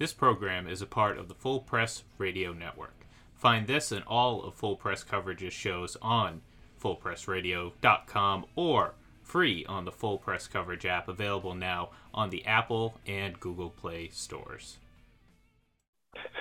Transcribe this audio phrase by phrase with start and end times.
[0.00, 3.04] This program is a part of the Full Press Radio Network.
[3.34, 6.40] Find this and all of Full Press Coverage's shows on
[6.82, 13.38] fullpressradio.com or free on the Full Press Coverage app available now on the Apple and
[13.38, 14.78] Google Play stores.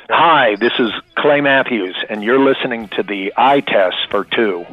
[0.10, 4.66] Hi, this is Clay Matthews, and you're listening to the eye test for two.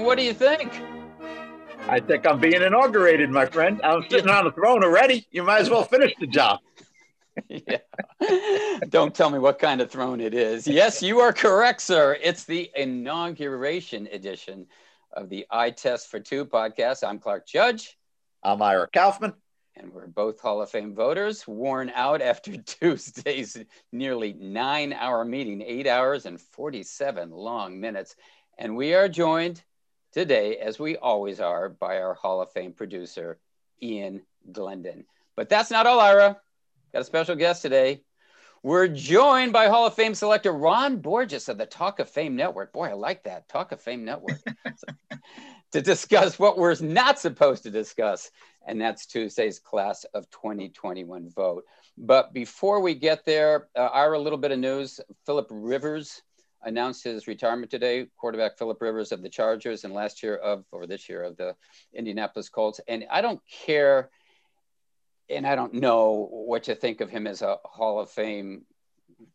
[0.00, 0.72] Hear that intro, and what do you think?
[1.88, 3.80] I think I'm being inaugurated, my friend.
[3.84, 5.26] I'm sitting on the throne already.
[5.30, 6.60] You might as well finish the job.
[7.48, 7.78] yeah.
[8.88, 10.66] Don't tell me what kind of throne it is.
[10.66, 12.16] Yes, you are correct, sir.
[12.22, 14.66] It's the inauguration edition
[15.12, 17.06] of the I Test for Two podcast.
[17.06, 17.96] I'm Clark Judge.
[18.42, 19.34] I'm Ira Kaufman.
[19.76, 23.58] And we're both Hall of Fame voters, worn out after Tuesday's
[23.92, 28.16] nearly nine hour meeting, eight hours and 47 long minutes.
[28.58, 29.62] And we are joined
[30.16, 33.38] today, as we always are, by our Hall of Fame producer,
[33.82, 35.04] Ian Glendon.
[35.36, 36.40] But that's not all, Ira.
[36.94, 38.00] Got a special guest today.
[38.62, 42.72] We're joined by Hall of Fame selector Ron Borges of the Talk of Fame Network.
[42.72, 43.46] Boy, I like that.
[43.50, 44.40] Talk of Fame Network.
[45.72, 48.30] to discuss what we're not supposed to discuss,
[48.66, 51.64] and that's Tuesday's class of 2021 vote.
[51.98, 54.98] But before we get there, uh, Ira, a little bit of news.
[55.26, 56.22] Philip Rivers
[56.62, 58.06] announced his retirement today.
[58.16, 61.54] Quarterback Philip Rivers of the Chargers, and last year of, or this year of the
[61.92, 62.80] Indianapolis Colts.
[62.88, 64.10] And I don't care,
[65.28, 68.64] and I don't know what you think of him as a Hall of Fame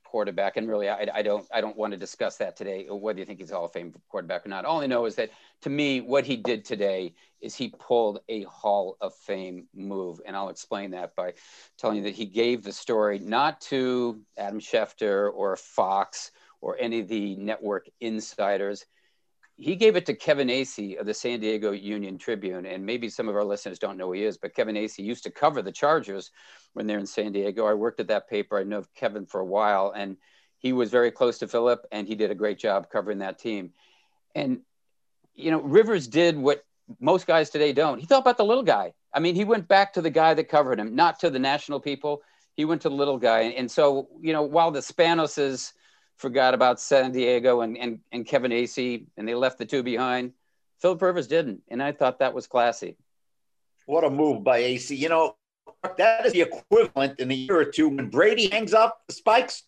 [0.04, 0.58] quarterback.
[0.58, 2.86] And really, I, I don't, I don't want to discuss that today.
[2.90, 4.66] Whether you think he's a Hall of Fame quarterback or not.
[4.66, 8.44] All I know is that to me, what he did today is he pulled a
[8.44, 11.34] Hall of Fame move, and I'll explain that by
[11.78, 16.32] telling you that he gave the story not to Adam Schefter or Fox
[16.62, 18.86] or any of the network insiders.
[19.58, 22.66] He gave it to Kevin Acee of the San Diego Union Tribune.
[22.66, 25.24] And maybe some of our listeners don't know who he is, but Kevin Acee used
[25.24, 26.32] to cover the Chargers
[26.74, 27.66] when they're in San Diego.
[27.66, 28.58] I worked at that paper.
[28.58, 30.18] I know Kevin for a while, and
[30.58, 33.74] he was very close to Philip, and he did a great job covering that team.
[34.34, 34.62] And,
[35.36, 36.64] you know, Rivers did what
[37.00, 38.00] most guys today don't.
[38.00, 38.94] He thought about the little guy.
[39.14, 41.80] I mean, he went back to the guy that covered him, not to the national
[41.80, 42.22] people.
[42.56, 43.42] He went to the little guy.
[43.42, 45.74] And so, you know, while the Spanoses,
[46.22, 50.34] forgot about San Diego and, and, and Kevin Acee, and they left the two behind.
[50.80, 52.96] Philip Rivers didn't, and I thought that was classy.
[53.88, 54.98] What a move by Acee.
[54.98, 55.36] You know,
[55.98, 59.64] that is the equivalent in a year or two when Brady hangs up the spikes,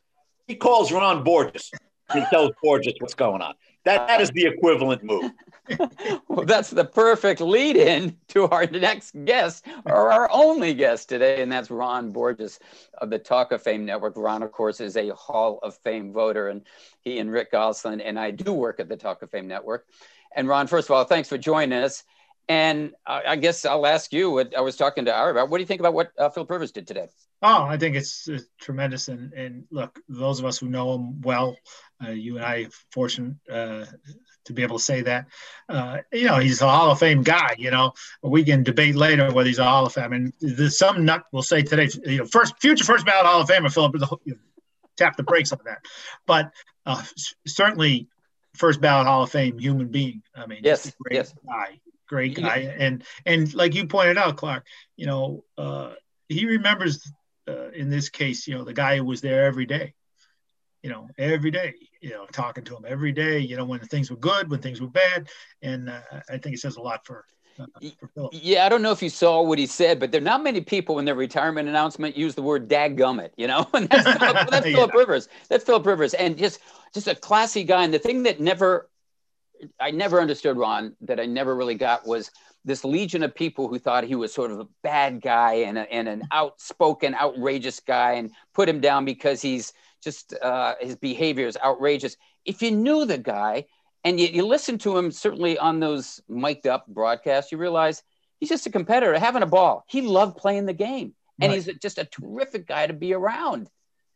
[0.47, 1.71] he calls Ron Borges.
[2.13, 3.55] He tells Borges what's going on.
[3.85, 5.31] That, that is the equivalent move.
[6.27, 11.41] well, that's the perfect lead in to our next guest, or our only guest today,
[11.41, 12.59] and that's Ron Borges
[12.99, 14.13] of the Talk of Fame Network.
[14.15, 16.61] Ron, of course, is a Hall of Fame voter, and
[17.01, 19.85] he and Rick Gosselin and I do work at the Talk of Fame Network.
[20.35, 22.03] And Ron, first of all, thanks for joining us.
[22.49, 25.49] And I guess I'll ask you what I was talking to Ira about.
[25.49, 27.07] What do you think about what uh, Philip Rivers did today?
[27.41, 29.07] Oh, I think it's uh, tremendous.
[29.07, 31.55] And, and look, those of us who know him well,
[32.05, 33.85] uh, you and I, fortunate uh,
[34.45, 35.27] to be able to say that.
[35.69, 37.55] Uh, you know, he's a Hall of Fame guy.
[37.57, 40.11] You know, we can debate later whether he's a Hall of Fame.
[40.11, 43.47] Mean, there's some nut will say today, you know, first future first ballot Hall of
[43.47, 43.95] Famer Philip.
[44.25, 44.39] You know,
[44.97, 45.79] tap the brakes on that,
[46.25, 46.51] but
[46.85, 47.03] uh,
[47.47, 48.07] certainly
[48.55, 50.21] first ballot Hall of Fame human being.
[50.35, 51.33] I mean, yes, great yes.
[51.45, 54.65] guy, great guy, and and like you pointed out, Clark,
[54.95, 55.93] you know, uh,
[56.29, 57.11] he remembers
[57.47, 59.93] uh, in this case, you know, the guy who was there every day
[60.83, 64.11] you know, every day, you know, talking to him every day, you know, when things
[64.11, 65.29] were good, when things were bad.
[65.61, 67.25] And uh, I think it says a lot for,
[67.59, 67.65] uh.
[68.31, 70.59] Yeah, I don't know if you saw what he said, but there are not many
[70.59, 74.65] people in their retirement announcement use the word "dadgummit," you know, and that's Philip, that's
[74.65, 74.73] Yeah.
[74.73, 75.29] Philip Rivers.
[75.49, 76.59] That's Philip Rivers, and just
[76.93, 77.83] just a classy guy.
[77.83, 78.89] And the thing that never,
[79.79, 82.31] I never understood Ron, that I never really got was
[82.65, 85.91] this legion of people who thought he was sort of a bad guy and, a,
[85.93, 89.73] and an outspoken, outrageous guy, and put him down because he's
[90.03, 92.17] just uh, his behavior is outrageous.
[92.45, 93.65] If you knew the guy
[94.03, 98.03] and you, you listen to him, certainly on those mic'd up broadcasts, you realize
[98.39, 99.85] he's just a competitor having a ball.
[99.87, 101.55] He loved playing the game, and Right.
[101.63, 103.69] he's just a terrific guy to be around.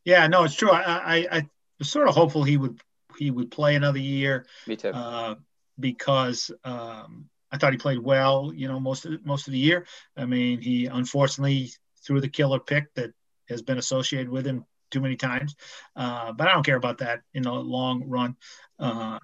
[0.05, 0.71] Yeah, no, it's true.
[0.71, 1.49] I, I, I
[1.79, 2.79] was sort of hopeful he would
[3.17, 4.89] he would play another year Me too.
[4.89, 5.35] uh,
[5.79, 8.51] because um, I thought he played well.
[8.53, 9.85] You know, most of the, most of the year.
[10.15, 11.71] I mean, he unfortunately
[12.05, 13.11] threw the killer pick that
[13.49, 15.55] has been associated with him too many times.
[15.95, 18.35] Uh, but I don't care about that in the long run.
[18.79, 19.19] Uh,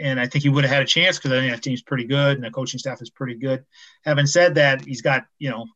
[0.00, 2.04] and I think he would have had a chance because I think that team's pretty
[2.04, 3.64] good and the coaching staff is pretty good.
[4.04, 5.66] Having said that, he's got you know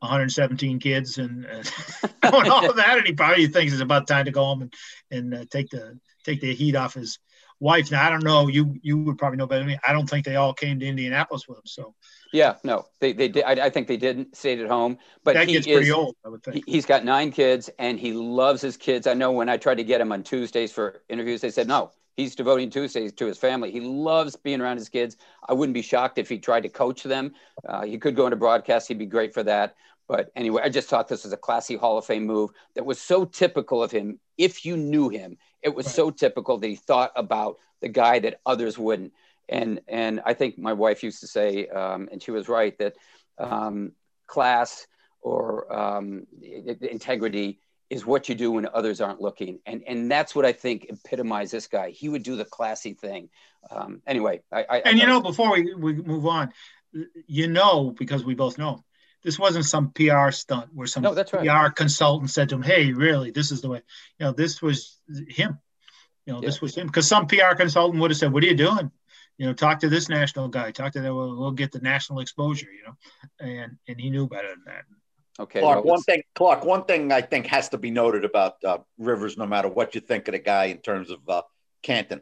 [0.00, 1.62] 117 kids and uh,
[2.32, 4.74] all of that, and he probably thinks it's about time to go home and
[5.10, 7.18] and uh, take the take the heat off his
[7.64, 7.90] wife.
[7.90, 8.46] Now I don't know.
[8.46, 9.78] You you would probably know better than me.
[9.86, 11.66] I don't think they all came to Indianapolis with him.
[11.66, 11.94] So
[12.32, 13.44] yeah, no, they they did.
[13.44, 14.98] I, I think they didn't stayed at home.
[15.24, 16.14] But that he gets is, pretty old.
[16.24, 16.64] I would think.
[16.66, 19.06] He, has got nine kids, and he loves his kids.
[19.06, 21.90] I know when I tried to get him on Tuesdays for interviews, they said no.
[22.16, 23.72] He's devoting Tuesdays to his family.
[23.72, 25.16] He loves being around his kids.
[25.48, 27.32] I wouldn't be shocked if he tried to coach them.
[27.68, 28.86] Uh, he could go into broadcast.
[28.86, 29.74] He'd be great for that.
[30.06, 33.00] But anyway, I just thought this was a classy Hall of Fame move that was
[33.00, 34.20] so typical of him.
[34.36, 35.94] If you knew him, it was right.
[35.94, 39.12] so typical that he thought about the guy that others wouldn't.
[39.48, 42.96] And and I think my wife used to say, um, and she was right, that
[43.38, 43.92] um,
[44.26, 44.86] class
[45.20, 47.58] or um, integrity
[47.90, 49.60] is what you do when others aren't looking.
[49.66, 51.90] And, and that's what I think epitomized this guy.
[51.90, 53.28] He would do the classy thing.
[53.70, 56.52] Um, anyway, I, I and you know, before we, we move on,
[57.26, 58.82] you know, because we both know
[59.24, 61.48] this wasn't some PR stunt where some no, that's right.
[61.48, 63.82] PR consultant said to him, Hey, really, this is the way,
[64.18, 65.58] you know, this was him,
[66.26, 66.46] you know, yeah.
[66.46, 66.88] this was him.
[66.90, 68.90] Cause some PR consultant would have said, what are you doing?
[69.38, 71.12] You know, talk to this national guy, talk to that.
[71.12, 72.94] We'll, we'll get the national exposure, you know,
[73.40, 74.84] and, and he knew better than that.
[75.40, 75.60] Okay.
[75.60, 78.78] Clark, well, one thing, Clark, one thing I think has to be noted about uh,
[78.98, 81.42] Rivers, no matter what you think of the guy in terms of uh,
[81.82, 82.20] Canton,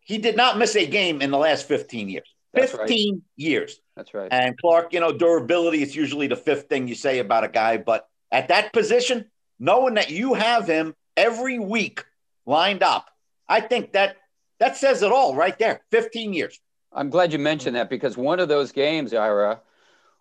[0.00, 2.32] he did not miss a game in the last 15 years.
[2.52, 3.22] That's 15 right.
[3.36, 3.80] years.
[3.96, 4.28] That's right.
[4.30, 7.76] And Clark, you know, durability is usually the fifth thing you say about a guy,
[7.76, 9.26] but at that position,
[9.58, 12.04] knowing that you have him every week
[12.46, 13.06] lined up,
[13.48, 14.16] I think that
[14.60, 15.82] that says it all right there.
[15.90, 16.60] 15 years.
[16.92, 19.60] I'm glad you mentioned that because one of those games, Ira,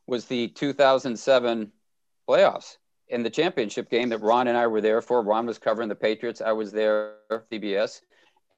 [0.05, 1.71] was the 2007
[2.27, 2.77] playoffs
[3.09, 5.21] in the championship game that Ron and I were there for.
[5.21, 6.41] Ron was covering the Patriots.
[6.41, 7.15] I was there,
[7.51, 8.01] CBS.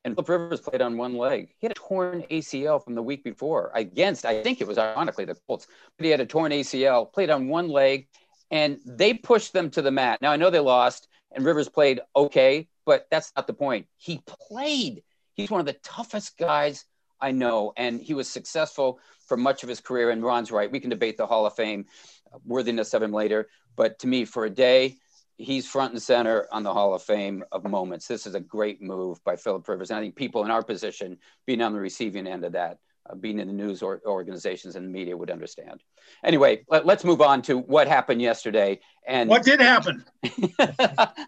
[0.06, 1.54] And Philip Rivers played on one leg.
[1.60, 5.26] He had a torn ACL from the week before against, I think it was ironically
[5.26, 5.68] the Colts,
[5.98, 8.08] but he had a torn ACL, played on one leg,
[8.50, 10.22] and they pushed them to the mat.
[10.22, 13.88] Now, I know they lost, and Rivers played okay, but that's not the point.
[13.98, 15.04] He played.
[15.34, 16.86] He's one of the toughest guys
[17.22, 20.10] I know, and he was successful for much of his career.
[20.10, 20.72] And Ron's right.
[20.72, 21.86] We can debate the Hall of Fame
[22.34, 23.50] uh, worthiness of him later.
[23.76, 24.96] But to me, for a day,
[25.40, 28.08] he's front and center on the Hall of Fame of moments.
[28.08, 29.90] This is a great move by Philip Rivers.
[29.90, 33.16] And I think people in our position, being on the receiving end of that, uh,
[33.16, 35.82] being in the news or organizations and the media would understand.
[36.26, 38.80] Anyway, let, us move on to what happened yesterday.
[39.08, 40.04] And what did happen?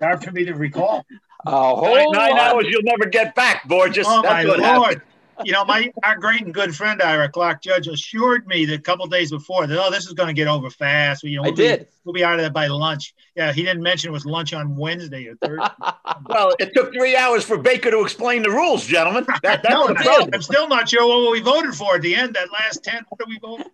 [0.01, 1.05] Hard for me to recall.
[1.45, 4.05] Uh, nine, nine hours you'll never get back, Borges.
[4.07, 4.61] Oh That's my lord!
[4.61, 5.01] Happened
[5.43, 8.81] you know, my our great and good friend Ira Clark Judge assured me that a
[8.81, 11.23] couple days before that, oh, this is going to get over fast.
[11.23, 11.79] You know, we'll I did.
[11.81, 13.13] Be, we'll be out of that by lunch.
[13.35, 15.73] Yeah, he didn't mention it was lunch on Wednesday or Thursday.
[16.29, 19.25] well, it took three hours for Baker to explain the rules, gentlemen.
[19.43, 22.35] That, that's no, no, I'm still not sure what we voted for at the end.
[22.35, 23.65] That last ten, what did we vote?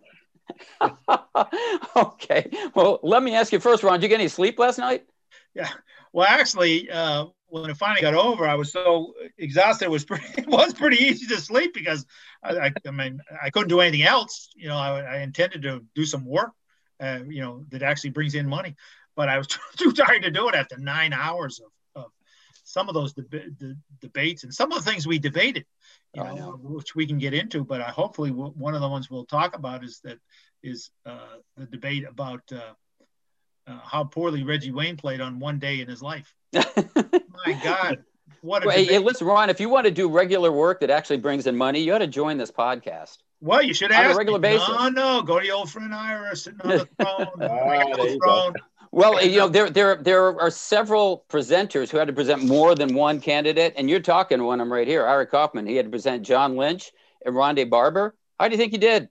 [1.96, 2.50] okay.
[2.74, 4.00] Well, let me ask you first, Ron.
[4.00, 5.04] Did you get any sleep last night?
[5.54, 5.68] Yeah.
[6.12, 9.86] Well, actually, uh, when it finally got over, I was so exhausted.
[9.86, 12.06] It was pretty, it was pretty easy to sleep because
[12.42, 14.50] I, I, I mean, I couldn't do anything else.
[14.54, 16.52] You know, I, I intended to do some work,
[17.00, 18.76] uh, you know, that actually brings in money,
[19.16, 22.10] but I was too tired to do it after nine hours of, of
[22.64, 25.64] some of those deb- the debates and some of the things we debated,
[26.14, 27.64] you oh, know, which we can get into.
[27.64, 30.18] But I, hopefully, one of the ones we'll talk about is that
[30.62, 32.72] is uh, the debate about uh,
[33.66, 36.34] uh how poorly Reggie Wayne played on one day in his life.
[37.46, 38.04] My God.
[38.40, 41.46] What well, hey, listen, Ron, if you want to do regular work that actually brings
[41.46, 43.18] in money, you ought to join this podcast.
[43.40, 44.48] Well, you should ask on a regular me.
[44.48, 44.68] basis.
[44.68, 47.26] No, no, go to your old friend Ira sitting on the throne.
[47.40, 48.54] oh, throne.
[48.90, 52.94] Well, you know, there there there are several presenters who had to present more than
[52.94, 55.66] one candidate, and you're talking one of them right here, Ira Kaufman.
[55.66, 56.92] He had to present John Lynch
[57.24, 58.14] and Rondé Barber.
[58.38, 59.08] How do you think he did?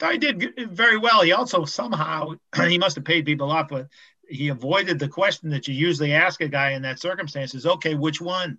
[0.00, 1.22] I did very well.
[1.22, 2.34] He also somehow
[2.66, 3.88] he must have paid people off, but
[4.32, 7.94] he avoided the question that you usually ask a guy in that circumstance is okay
[7.94, 8.58] which one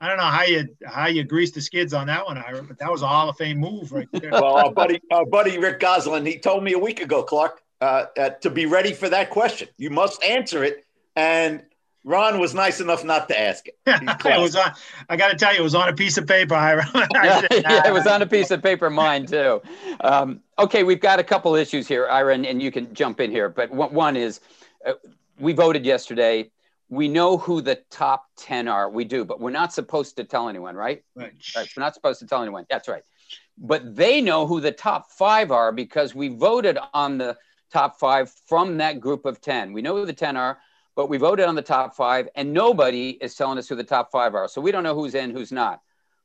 [0.00, 2.78] i don't know how you how you greased the skids on that one ira but
[2.78, 5.80] that was a hall of fame move right there well our buddy our buddy rick
[5.80, 9.30] Gosselin he told me a week ago clark uh, uh, to be ready for that
[9.30, 10.84] question you must answer it
[11.16, 11.62] and
[12.04, 13.78] Ron was nice enough not to ask it.
[13.86, 14.72] it was on,
[15.08, 16.54] I got to tell you, it was on a piece of paper.
[17.14, 19.62] yeah, yeah, it was on a piece of paper, mine too.
[20.00, 23.30] Um, okay, we've got a couple issues here, Ira, and, and you can jump in
[23.30, 23.48] here.
[23.48, 24.40] But one, one is uh,
[24.84, 24.94] Uh,
[25.38, 26.50] we voted yesterday.
[26.88, 28.90] We know who the top 10 are.
[28.90, 31.02] We do, but we're not supposed to tell anyone, right?
[31.14, 31.32] Right.
[31.56, 31.68] right.
[31.76, 32.66] We're not supposed to tell anyone.
[32.68, 33.02] That's right.
[33.56, 37.36] But they know who the top five are because we voted on the
[37.72, 39.72] top five from that group of 10.
[39.72, 40.58] We know who the 10 are,
[40.94, 44.10] but we voted on the top five, and nobody is telling us who the top
[44.12, 44.46] five are.
[44.46, 45.80] So we don't know who's in, who's not.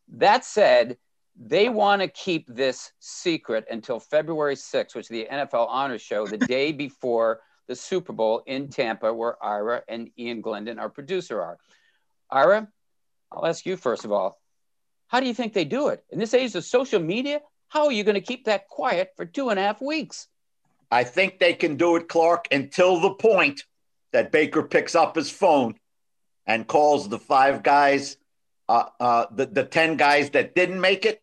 [0.09, 0.97] That said,
[1.37, 6.27] They want to keep this secret until February 6th, which is the NFL Honor Show,
[6.27, 11.41] the day before the Super Bowl in Tampa, where Ira and Ian Glendon, our producer,
[11.41, 11.57] are.
[12.31, 12.67] Ira,
[13.31, 14.39] I'll ask you first of all,
[15.07, 16.03] how do you think they do it?
[16.09, 19.25] In this age of social media, how are you going to keep that quiet for
[19.25, 20.27] two and a half weeks?
[20.89, 23.63] I think they can do it, Clark, until the point
[24.13, 25.75] that Baker picks up his phone
[26.45, 28.17] and calls the five guys,
[28.69, 31.21] uh, uh, the, the 10 guys that didn't make it,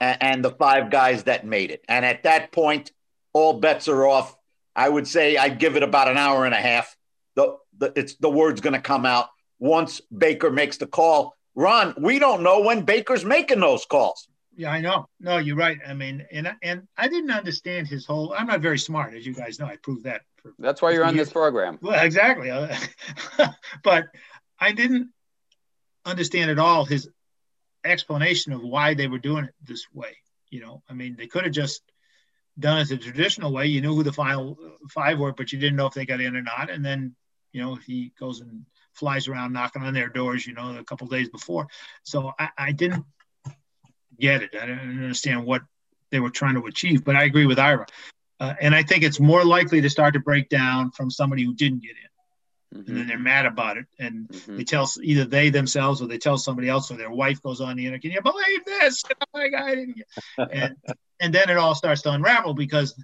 [0.00, 1.84] and, and the five guys that made it.
[1.88, 2.92] And at that point,
[3.32, 4.36] all bets are off.
[4.76, 6.94] I would say I'd give it about an hour and a half.
[7.36, 9.28] The, the, it's, the word's going to come out
[9.58, 11.36] once Baker makes the call.
[11.54, 14.28] Ron, we don't know when Baker's making those calls.
[14.56, 15.08] Yeah, I know.
[15.20, 15.78] No, you're right.
[15.86, 18.34] I mean, and and I didn't understand his whole.
[18.36, 19.66] I'm not very smart, as you guys know.
[19.66, 20.22] I proved that.
[20.58, 21.26] That's why you're on years.
[21.26, 21.78] this program.
[21.82, 22.50] Well, exactly.
[23.82, 24.04] but
[24.60, 25.10] I didn't
[26.04, 27.08] understand at all his
[27.84, 30.16] explanation of why they were doing it this way.
[30.50, 31.82] You know, I mean, they could have just
[32.58, 33.66] done it the traditional way.
[33.66, 34.56] You knew who the final
[34.90, 36.70] five were, but you didn't know if they got in or not.
[36.70, 37.14] And then,
[37.52, 41.06] you know, he goes and flies around knocking on their doors, you know, a couple
[41.08, 41.66] days before.
[42.04, 43.04] So I, I didn't
[44.18, 44.54] get it.
[44.54, 45.62] I didn't understand what
[46.10, 47.04] they were trying to achieve.
[47.04, 47.86] But I agree with Ira.
[48.40, 51.54] Uh, and I think it's more likely to start to break down from somebody who
[51.54, 52.13] didn't get in.
[52.72, 52.88] Mm-hmm.
[52.88, 53.86] And then they're mad about it.
[53.98, 54.56] And mm-hmm.
[54.56, 57.76] they tell either they themselves or they tell somebody else or their wife goes on
[57.76, 59.02] the internet, can you believe this?
[59.20, 59.78] Oh my God.
[60.52, 60.76] and,
[61.20, 62.94] and then it all starts to unravel because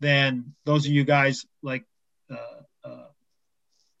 [0.00, 1.84] then those of you guys like
[2.30, 3.06] uh, uh,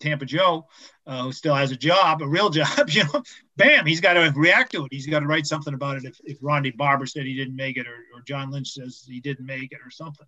[0.00, 0.66] Tampa Joe,
[1.06, 3.22] uh, who still has a job, a real job, you know,
[3.56, 4.92] bam, he's got to react to it.
[4.92, 7.76] He's got to write something about it if, if Ronde Barber said he didn't make
[7.76, 10.26] it or, or John Lynch says he didn't make it or something.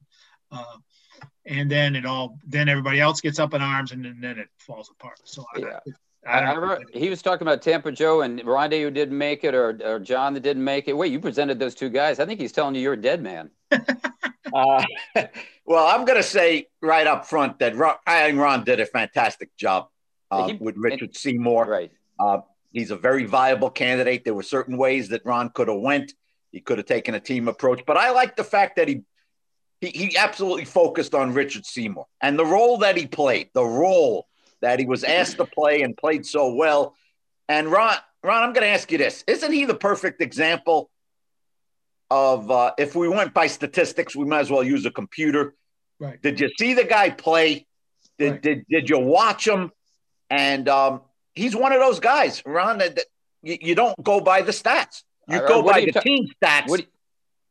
[1.46, 4.48] And then it all, then everybody else gets up in arms and then, then it
[4.58, 5.20] falls apart.
[5.24, 5.78] So yeah.
[6.26, 9.44] I, I, I remember he was talking about Tampa Joe and Ronde who didn't make
[9.44, 10.96] it or, or John that didn't make it.
[10.96, 12.18] Wait, you presented those two guys.
[12.18, 13.50] I think he's telling you you're a dead man.
[13.70, 14.84] uh,
[15.64, 18.86] well, I'm going to say right up front that Ron, I think Ron did a
[18.86, 19.88] fantastic job
[20.30, 21.66] uh, he, with Richard and, Seymour.
[21.66, 21.92] Right.
[22.18, 22.38] Uh,
[22.72, 24.24] he's a very viable candidate.
[24.24, 26.12] There were certain ways that Ron could have went.
[26.50, 29.02] He could have taken a team approach, but I like the fact that he
[29.80, 34.26] he, he absolutely focused on Richard Seymour and the role that he played, the role
[34.62, 36.94] that he was asked to play and played so well.
[37.48, 40.90] And Ron, Ron, I'm going to ask you this: Isn't he the perfect example
[42.10, 45.54] of uh, if we went by statistics, we might as well use a computer.
[45.98, 46.20] Right.
[46.20, 47.66] Did you see the guy play?
[48.18, 48.42] Did right.
[48.42, 49.72] did, did you watch him?
[50.30, 51.02] And um,
[51.34, 52.78] he's one of those guys, Ron.
[52.78, 53.04] That, that
[53.42, 55.02] you, you, don't go by the stats.
[55.28, 56.84] You Ira, go by the ta- team stats, you,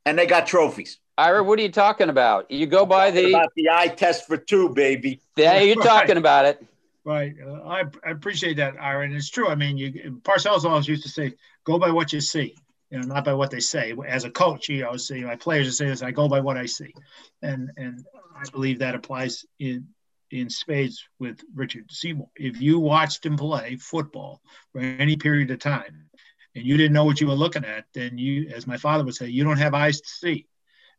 [0.05, 0.99] and they got trophies.
[1.17, 2.51] Ira, what are you talking about?
[2.51, 5.21] You go by the about the eye test for two, baby.
[5.35, 5.85] Yeah, you're right.
[5.85, 6.65] talking about it.
[7.05, 7.35] Right.
[7.41, 9.47] Uh, I, I appreciate that, Ira, and it's true.
[9.47, 11.33] I mean, you Parcells always used to say,
[11.63, 12.55] "Go by what you see."
[12.91, 13.93] you know, not by what they say.
[14.07, 16.65] As a coach, you know, see my players say this, I go by what I
[16.65, 16.93] see,
[17.41, 19.87] and and I believe that applies in
[20.31, 22.29] in spades with Richard Seymour.
[22.35, 26.09] If you watched him play football for any period of time,
[26.55, 29.15] and you didn't know what you were looking at, then you, as my father would
[29.15, 30.47] say, you don't have eyes to see,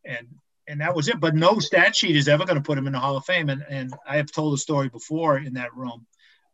[0.05, 0.27] and
[0.69, 1.21] and that was it.
[1.21, 3.49] But no stat sheet is ever going to put him in the Hall of Fame.
[3.49, 6.07] And and I have told a story before in that room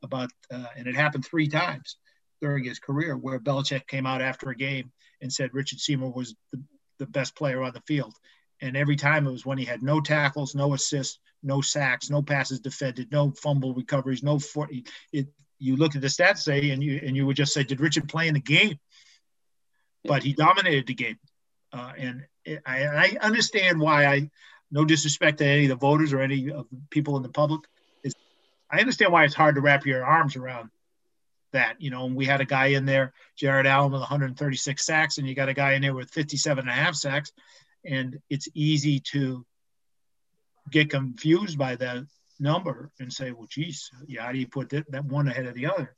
[0.02, 1.96] about, uh, and it happened three times
[2.40, 4.90] during his career where Belichick came out after a game
[5.20, 6.62] and said Richard Seymour was the,
[6.98, 8.14] the best player on the field.
[8.60, 12.22] And every time it was when he had no tackles, no assists, no sacks, no
[12.22, 14.68] passes defended, no fumble recoveries, no for,
[15.12, 15.28] it.
[15.58, 18.08] You look at the stats say, and you and you would just say, did Richard
[18.08, 18.78] play in the game?
[20.04, 21.18] But he dominated the game,
[21.72, 22.24] uh, and
[22.66, 24.06] I, I understand why.
[24.06, 24.30] I
[24.72, 27.60] no disrespect to any of the voters or any of the people in the public.
[28.02, 28.14] Is
[28.70, 30.70] I understand why it's hard to wrap your arms around
[31.52, 31.80] that.
[31.80, 35.34] You know, we had a guy in there, Jared Allen with 136 sacks, and you
[35.34, 37.32] got a guy in there with 57 and a half sacks.
[37.84, 39.44] And it's easy to
[40.70, 42.04] get confused by that
[42.40, 45.54] number and say, well, geez, yeah, how do you put that, that one ahead of
[45.54, 45.94] the other?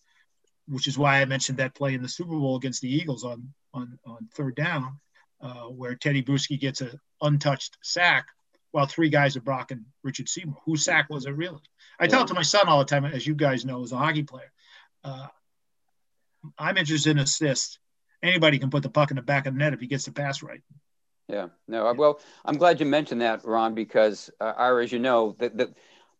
[0.66, 3.52] Which is why I mentioned that play in the Super Bowl against the Eagles on
[3.74, 4.98] on, on third down,
[5.40, 8.28] uh, where Tedy Bruschi gets an untouched sack
[8.70, 10.56] while three guys are blocking Richard Seymour.
[10.64, 11.60] Whose sack was it really?
[12.00, 13.96] I tell it to my son all the time, as you guys know, as a
[13.96, 14.50] hockey player.
[15.04, 15.26] Uh,
[16.58, 17.78] I'm interested in assists.
[18.22, 20.12] Anybody can put the puck in the back of the net if he gets the
[20.12, 20.62] pass right.
[21.28, 21.92] Yeah, no.
[21.92, 24.52] Well, I'm glad you mentioned that, Ron, because uh,
[24.82, 25.74] as you know, that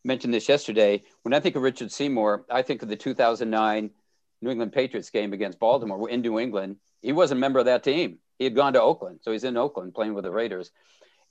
[0.04, 1.02] mentioned this yesterday.
[1.22, 3.90] When I think of Richard Seymour, I think of the 2009
[4.42, 6.76] New England Patriots game against Baltimore We're in New England.
[7.04, 8.18] He wasn't a member of that team.
[8.38, 10.70] He had gone to Oakland, so he's in Oakland playing with the Raiders.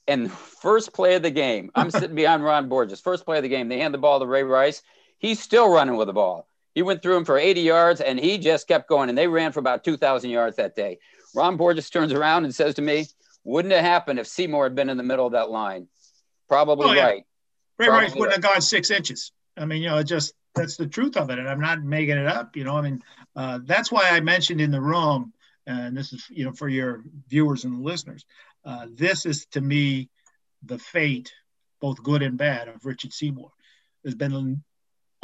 [0.08, 3.01] And first play of the game, I'm sitting behind Ron Borges.
[3.01, 4.84] First play of the game, they hand the ball to Ray Rice.
[5.18, 6.48] He's still running with the ball.
[6.75, 9.10] He went through him for 80 yards and he just kept going.
[9.10, 11.00] And they ran for about 2,000 yards that day.
[11.36, 13.08] Ron Borges turns around and says to me,
[13.44, 15.88] "Wouldn't it happen if Seymour had been in the middle of that line?"
[16.48, 17.03] Probably oh, yeah.
[17.03, 17.24] right.
[17.80, 18.44] Ray Probably Rice wouldn't right.
[18.44, 19.32] have gone six inches.
[19.58, 22.27] I mean, you know, just that's the truth of it, and I'm not making it
[22.27, 22.56] up.
[22.56, 23.01] You know, I mean,
[23.36, 25.34] uh, that's why I mentioned in the room,
[25.65, 28.25] and this is you know for your viewers and listeners,
[28.65, 30.10] uh, this is to me
[30.63, 31.32] the fate,
[31.82, 33.51] both good and bad, of Richard Seymour.
[34.03, 34.62] There's been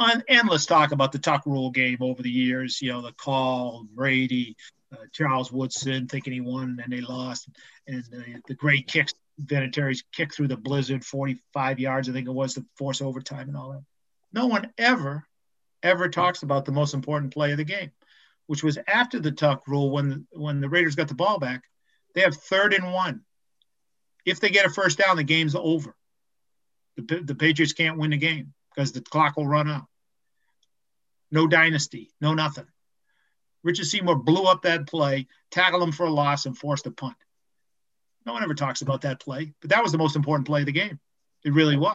[0.00, 2.80] an endless talk about the tuck rule game over the years.
[2.80, 4.56] You know, the call, Brady,
[4.92, 7.48] uh, Charles Woodson thinking he won and they lost,
[7.86, 12.32] and uh, the great kicks, Vinatieri's kick through the blizzard, 45 yards, I think it
[12.32, 13.84] was, to force overtime and all that.
[14.32, 15.26] No one ever,
[15.82, 17.90] ever talks about the most important play of the game,
[18.50, 21.62] which was after the tuck rule when the, when the Raiders got the ball back.
[22.16, 23.20] They have third and one.
[24.26, 25.94] If they get a first down, the game's over.
[26.96, 29.84] The, the Patriots can't win the game because the clock will run out.
[31.30, 32.66] No dynasty, no nothing.
[33.62, 37.14] Richard Seymour blew up that play, tackled him for a loss, and forced a punt.
[38.26, 40.66] No one ever talks about that play, but that was the most important play of
[40.66, 40.98] the game.
[41.44, 41.94] It really was.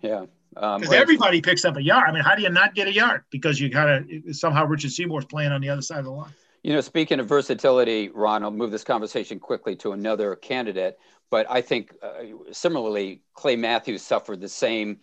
[0.00, 0.26] Yeah.
[0.54, 2.04] Because um, everybody picks up a yard.
[2.08, 3.24] I mean, how do you not get a yard?
[3.30, 6.32] Because you kind of somehow Richard Seymour's playing on the other side of the line.
[6.62, 10.96] You know, speaking of versatility, Ron, I'll move this conversation quickly to another candidate.
[11.30, 15.00] But I think uh, similarly, Clay Matthews suffered the same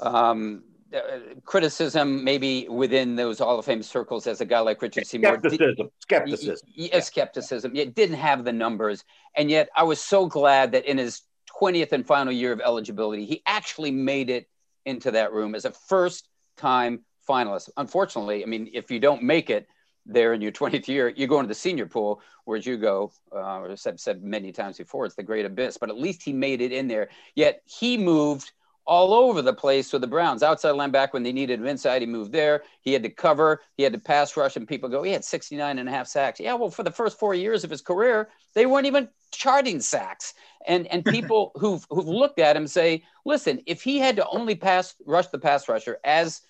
[0.00, 1.00] um, uh,
[1.44, 5.38] criticism maybe within those Hall of Fame circles as a guy like Richard Seymour.
[5.38, 5.90] Skepticism.
[6.00, 6.68] Skepticism.
[6.74, 7.76] Yeah, skepticism.
[7.76, 9.04] It didn't have the numbers.
[9.36, 11.22] And yet I was so glad that in his
[11.60, 14.48] 20th and final year of eligibility, he actually made it
[14.84, 17.70] into that room as a first time finalist.
[17.76, 19.66] Unfortunately, I mean, if you don't make it
[20.06, 23.64] there in your 20th year, you go into the senior pool, whereas you go, uh,
[23.64, 25.78] as I've said many times before, it's the great abyss.
[25.78, 27.08] But at least he made it in there.
[27.34, 28.52] Yet he moved–
[28.84, 30.42] all over the place with the Browns.
[30.42, 32.62] Outside linebacker when they needed him inside, he moved there.
[32.80, 35.78] He had to cover, he had to pass rush, and people go, he had 69
[35.78, 36.40] and a half sacks.
[36.40, 40.34] Yeah, well, for the first four years of his career, they weren't even charting sacks.
[40.66, 44.54] And and people who've who've looked at him say, listen, if he had to only
[44.54, 46.42] pass rush the pass rusher as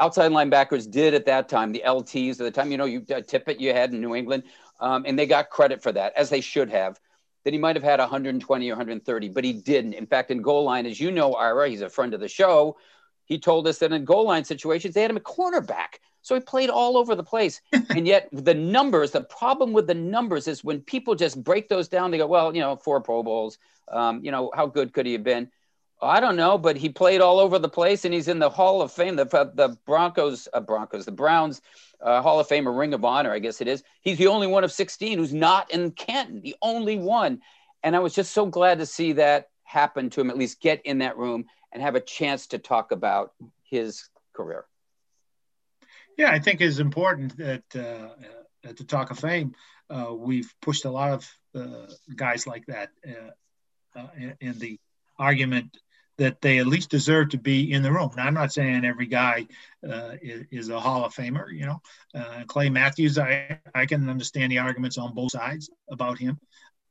[0.00, 3.20] outside linebackers did at that time, the LTs at the time, you know, you uh,
[3.20, 4.42] Tippett you had in New England,
[4.80, 6.98] um, and they got credit for that as they should have
[7.44, 9.94] that he might have had 120 or 130, but he didn't.
[9.94, 12.76] In fact, in goal line, as you know, Ira, he's a friend of the show.
[13.24, 15.98] He told us that in goal line situations, they had him a cornerback.
[16.22, 17.60] So he played all over the place.
[17.90, 21.88] and yet, the numbers, the problem with the numbers is when people just break those
[21.88, 23.58] down, they go, well, you know, four Pro Bowls.
[23.88, 25.50] Um, you know, how good could he have been?
[26.02, 28.82] I don't know, but he played all over the place and he's in the Hall
[28.82, 29.14] of Fame.
[29.14, 31.62] The, the Broncos, uh, Broncos, the Browns
[32.00, 33.84] uh, Hall of Fame or Ring of Honor, I guess it is.
[34.00, 37.40] He's the only one of 16 who's not in Canton, the only one.
[37.84, 40.84] And I was just so glad to see that happen to him, at least get
[40.84, 44.66] in that room and have a chance to talk about his career.
[46.18, 48.10] Yeah, I think it's important that uh,
[48.68, 49.54] at the Talk of Fame,
[49.88, 54.08] uh, we've pushed a lot of uh, guys like that uh, uh,
[54.40, 54.78] in the
[55.18, 55.76] argument
[56.22, 58.10] that they at least deserve to be in the room.
[58.16, 59.48] Now, I'm not saying every guy
[59.84, 61.46] uh, is, is, a Hall of Famer.
[61.52, 61.82] You know,
[62.14, 66.38] uh, Clay Matthews, I, I can understand the arguments on both sides about him,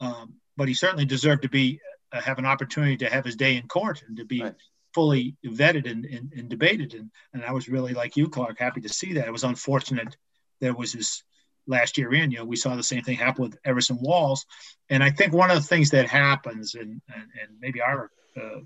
[0.01, 1.79] um, but he certainly deserved to be
[2.11, 4.53] uh, have an opportunity to have his day in court and to be right.
[4.93, 6.93] fully vetted and, and, and, debated.
[6.93, 9.27] And, and I was really like you, Clark, happy to see that.
[9.27, 10.17] It was unfortunate
[10.59, 11.23] there was this
[11.67, 12.31] last year in.
[12.31, 14.45] You know, we saw the same thing happen with Everson Walls,
[14.89, 18.41] and I think one of the things that happens, and and, and maybe our uh,
[18.41, 18.59] uh,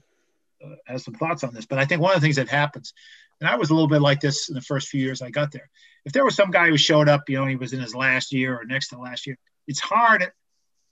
[0.88, 2.94] has some thoughts on this, but I think one of the things that happens,
[3.40, 5.52] and I was a little bit like this in the first few years I got
[5.52, 5.70] there.
[6.06, 8.32] If there was some guy who showed up, you know, he was in his last
[8.32, 9.38] year or next to last year,
[9.68, 10.32] it's hard,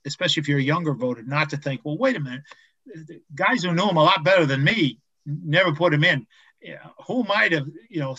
[0.05, 2.43] especially if you're a younger voter, not to think, well, wait a minute,
[3.33, 6.27] guys who knew him a lot better than me never put him in.
[7.07, 8.15] who might have, you know,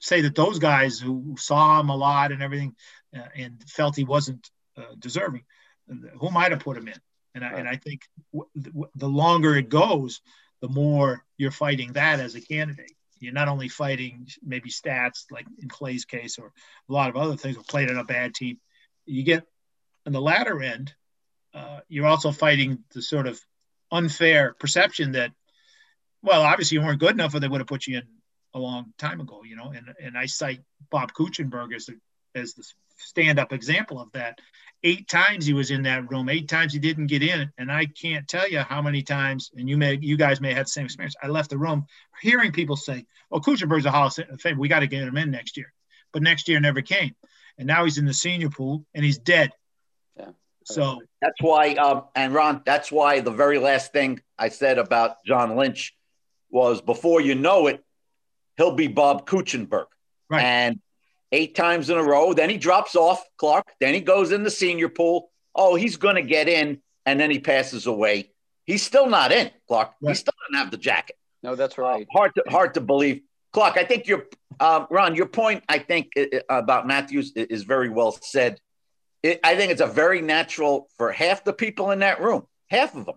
[0.00, 2.74] say that those guys who saw him a lot and everything
[3.16, 5.44] uh, and felt he wasn't uh, deserving,
[6.20, 7.00] who might have put him in?
[7.34, 10.20] And I, and I think w- the longer it goes,
[10.60, 12.92] the more you're fighting that as a candidate.
[13.20, 16.52] You're not only fighting maybe stats like in Clay's case or
[16.88, 18.58] a lot of other things, or played on a bad team.
[19.06, 19.44] You get
[20.06, 20.92] on the latter end,
[21.54, 23.40] uh, you're also fighting the sort of
[23.90, 25.32] unfair perception that,
[26.22, 28.04] well, obviously you weren't good enough, or they would have put you in
[28.54, 29.70] a long time ago, you know.
[29.70, 31.98] And and I cite Bob Kuechenberg as the
[32.34, 32.64] as the
[32.98, 34.38] stand-up example of that.
[34.84, 37.84] Eight times he was in that room eight times he didn't get in and i
[37.84, 40.84] can't tell you how many times and you may you guys may have the same
[40.84, 41.16] experience.
[41.20, 41.86] I left the room
[42.22, 45.30] hearing people say well kuechenberg's a hall of fame we got to get him in
[45.30, 45.72] next year.
[46.12, 47.14] But next year never came.
[47.58, 49.50] And now he's in the senior pool and he's dead.
[50.16, 50.30] Yeah.
[50.64, 55.16] So that's why um and ron that's why the very last thing i said about
[55.24, 55.94] john lynch
[56.50, 57.84] was before you know it
[58.56, 59.86] he'll be bob kuechenberg
[60.30, 60.42] right.
[60.42, 60.80] and
[61.32, 62.32] eight times in a row.
[62.32, 63.66] Then he drops off, Clark.
[63.80, 65.30] Then he goes in the senior pool.
[65.54, 68.30] Oh, he's going to get in, and then he passes away.
[68.64, 69.92] He's still not in, Clark.
[70.00, 70.10] Right.
[70.10, 71.16] He still doesn't have the jacket.
[71.42, 72.02] No, that's right.
[72.02, 73.76] Uh, hard to hard to believe, Clark.
[73.76, 74.26] I think your
[74.60, 76.12] um, Ron, your point, I think
[76.48, 78.60] about Matthews is very well said.
[79.22, 82.94] It, I think it's a very natural for half the people in that room, half
[82.94, 83.16] of them,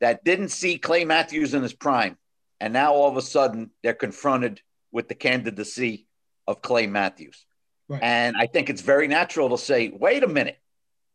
[0.00, 2.16] that didn't see Clay Matthews in his prime,
[2.60, 4.60] and now all of a sudden they're confronted
[4.92, 6.03] with the candidacy
[6.46, 7.44] of Clay Matthews.
[7.88, 8.02] Right.
[8.02, 10.58] And I think it's very natural to say, wait a minute,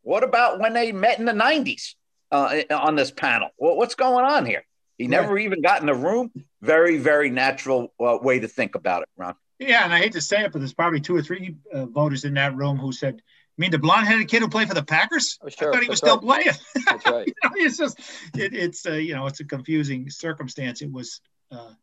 [0.02, 1.96] what about when they met in the 90s
[2.32, 3.50] uh, on this panel?
[3.58, 4.64] Well, what's going on here?
[4.98, 5.46] He never right.
[5.46, 6.32] even got in the room.
[6.62, 9.36] Very, very natural uh, way to think about it, Ron.
[9.58, 12.26] Yeah, and I hate to say it, but there's probably two or three uh, voters
[12.26, 15.38] in that room who said, I mean, the blonde-headed kid who played for the Packers?
[15.42, 15.70] Oh, sure.
[15.70, 16.48] I thought he was still playing.
[16.86, 17.28] That's right.
[17.28, 18.00] you know, it's just,
[18.38, 20.82] it, it's, uh, you know, it's a confusing circumstance.
[20.82, 21.20] It was,
[21.52, 21.74] uh,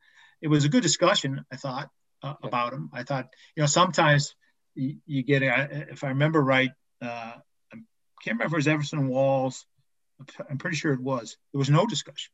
[0.40, 1.90] it was a good discussion, I thought,
[2.22, 2.48] uh, yeah.
[2.48, 2.90] about him.
[2.92, 4.34] I thought, you know, sometimes
[4.74, 6.70] you, you get, if I remember right,
[7.02, 7.76] uh, I
[8.24, 9.66] can't remember if it was Everson Walls.
[10.48, 11.36] I'm pretty sure it was.
[11.52, 12.32] There was no discussion.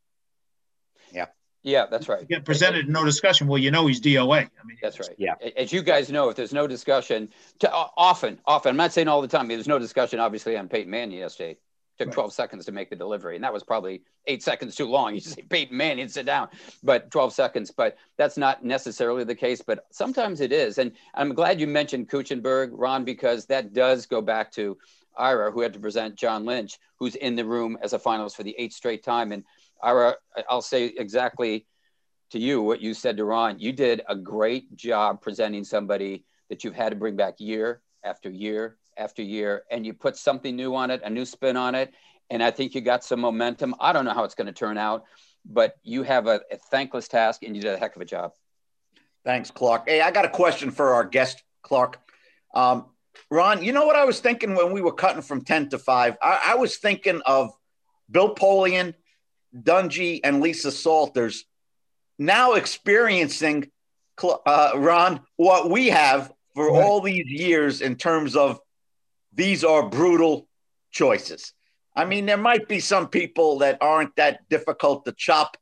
[1.11, 1.27] Yeah.
[1.63, 2.27] Yeah, that's right.
[2.27, 3.47] Get presented no discussion.
[3.47, 4.37] Well, you know he's DOA.
[4.37, 5.15] I mean, that's right.
[5.17, 5.35] Yeah.
[5.55, 9.21] As you guys know, if there's no discussion, to, often, often, I'm not saying all
[9.21, 9.47] the time.
[9.47, 11.57] There's no discussion, obviously, on Peyton Manning yesterday.
[11.99, 12.13] Took right.
[12.13, 15.13] 12 seconds to make the delivery, and that was probably eight seconds too long.
[15.15, 16.49] You just say Peyton Manning, sit down,
[16.81, 17.69] but 12 seconds.
[17.69, 19.61] But that's not necessarily the case.
[19.61, 24.21] But sometimes it is, and I'm glad you mentioned Kuechenberg Ron, because that does go
[24.21, 24.77] back to
[25.15, 28.43] Ira, who had to present John Lynch, who's in the room as a finalist for
[28.43, 29.43] the eighth straight time, and
[29.81, 30.15] Ira,
[30.49, 31.67] I'll say exactly
[32.31, 33.59] to you what you said to Ron.
[33.59, 38.29] You did a great job presenting somebody that you've had to bring back year after
[38.29, 41.93] year after year, and you put something new on it, a new spin on it,
[42.29, 43.75] and I think you got some momentum.
[43.79, 45.05] I don't know how it's going to turn out,
[45.45, 48.31] but you have a, a thankless task, and you did a heck of a job.
[49.25, 49.87] Thanks, Clark.
[49.87, 51.99] Hey, I got a question for our guest, Clark.
[52.53, 52.87] Um,
[53.29, 56.17] Ron, you know what I was thinking when we were cutting from 10 to 5?
[56.21, 57.51] I, I was thinking of
[58.09, 58.93] Bill Polian
[59.55, 61.45] Dungy and Lisa Salters
[62.19, 63.69] now experiencing,
[64.21, 66.83] uh, Ron, what we have for right.
[66.83, 68.59] all these years in terms of
[69.35, 70.47] these are brutal
[70.91, 71.53] choices.
[71.95, 75.57] I mean, there might be some people that aren't that difficult to chop,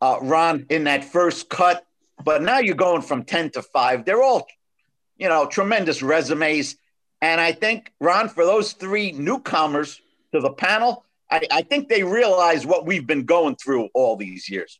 [0.00, 1.84] uh, Ron, in that first cut,
[2.24, 4.04] but now you're going from 10 to 5.
[4.04, 4.46] They're all,
[5.16, 6.76] you know, tremendous resumes.
[7.20, 10.00] And I think, Ron, for those three newcomers
[10.32, 14.48] to the panel, I, I think they realize what we've been going through all these
[14.48, 14.78] years.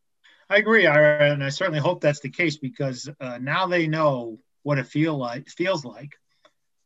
[0.48, 4.38] I agree, Ira, and I certainly hope that's the case because uh, now they know
[4.62, 6.12] what it feel like feels like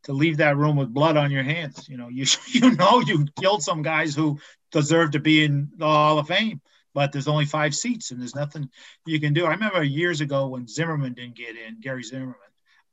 [0.05, 1.89] to leave that room with blood on your hands.
[1.89, 4.39] You know, you you know you killed some guys who
[4.73, 6.61] deserve to be in the Hall of Fame,
[6.95, 8.69] but there's only five seats and there's nothing
[9.07, 9.47] you can do.
[9.47, 12.35] I remember years ago when Zimmerman didn't get in, Gary Zimmerman,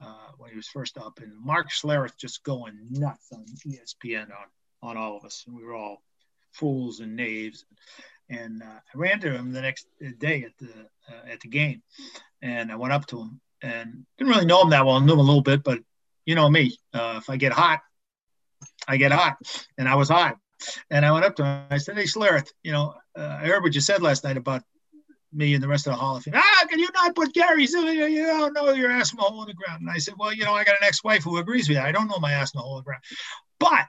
[0.01, 4.47] uh, when he was first up, and Mark Schlereth just going nuts on ESPN on
[4.83, 6.03] on all of us, and we were all
[6.51, 7.65] fools and knaves.
[8.29, 9.87] And uh, I ran to him the next
[10.19, 10.71] day at the
[11.09, 11.81] uh, at the game,
[12.41, 14.95] and I went up to him and didn't really know him that well.
[14.95, 15.79] I knew him a little bit, but
[16.27, 16.77] you know me.
[16.93, 17.79] Uh, if I get hot,
[18.87, 19.37] I get hot,
[19.79, 20.37] and I was hot.
[20.91, 21.65] And I went up to him.
[21.71, 24.61] I said, "Hey, Schlereth, you know, uh, I heard what you said last night about
[25.33, 26.33] me and the rest of the Hall of Fame.
[26.35, 27.65] Ah, can you not put Gary?
[27.65, 29.81] You don't know your ass in the hole in the ground.
[29.81, 31.83] And I said, well, you know, I got an ex-wife who agrees with you.
[31.83, 33.03] I don't know my ass in the hole in the ground.
[33.59, 33.87] But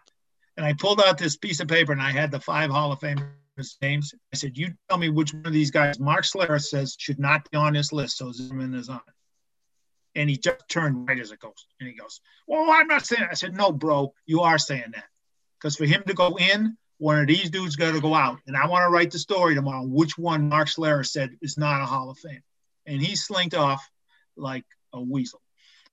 [0.57, 2.99] and I pulled out this piece of paper and I had the five Hall of
[2.99, 3.31] Famers
[3.81, 4.13] names.
[4.33, 7.49] I said, You tell me which one of these guys Mark Schlereth says should not
[7.51, 8.19] be on this list.
[8.19, 9.15] So Zimmerman is on it.
[10.19, 11.67] And he just turned right as a ghost.
[11.79, 13.31] And he goes, Well, I'm not saying that.
[13.31, 15.05] I said, No, bro, you are saying that.
[15.59, 18.39] Because for him to go in, one of these dudes got to go out.
[18.47, 21.83] And I want to write the story tomorrow, which one Mark Schlereth said is not
[21.83, 22.43] a Hall of Fame.
[22.87, 23.89] And he slinked off
[24.37, 25.41] like a weasel.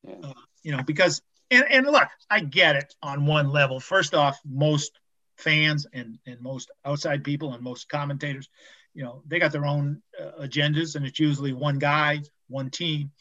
[0.04, 0.16] Yeah.
[0.24, 0.34] Uh,
[0.64, 3.80] you know, because and, and look, I get it on one level.
[3.80, 5.00] First off, most
[5.38, 8.50] fans and, and most outside people and most commentators,
[8.96, 13.12] you know, they got their own uh, agendas and it's usually one guy, one team.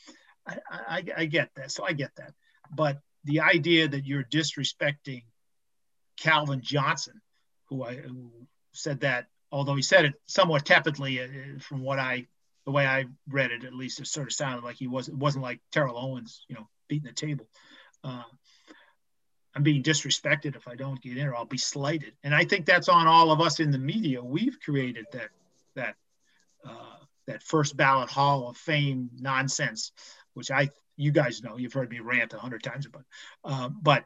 [0.47, 1.71] I, I, I get that.
[1.71, 2.33] So I get that.
[2.75, 5.25] But the idea that you're disrespecting
[6.19, 7.21] Calvin Johnson,
[7.69, 8.31] who I who
[8.73, 11.27] said that, although he said it somewhat tepidly uh,
[11.61, 12.27] from what I,
[12.65, 15.17] the way I read it, at least it sort of sounded like he was, it
[15.17, 17.47] wasn't like Terrell Owens, you know, beating the table
[18.05, 18.23] uh,
[19.57, 22.13] I'm being disrespected if I don't get in, or I'll be slighted.
[22.23, 24.23] And I think that's on all of us in the media.
[24.23, 25.29] We've created that
[25.75, 25.95] that
[26.65, 29.93] uh, that first ballot Hall of Fame nonsense,
[30.35, 31.57] which I you guys know.
[31.57, 33.05] You've heard me rant a hundred times about,
[33.45, 34.05] uh, but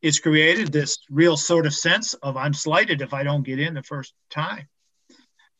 [0.00, 3.74] it's created this real sort of sense of I'm slighted if I don't get in
[3.74, 4.68] the first time.